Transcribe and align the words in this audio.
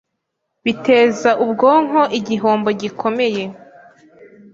biteza 0.65 1.29
ubwonko 1.43 2.01
igihombo 2.19 2.69
gikomeye 2.81 3.43